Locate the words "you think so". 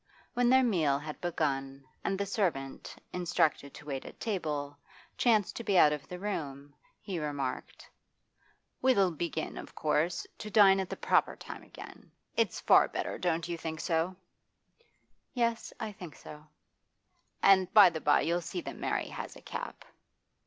13.47-14.15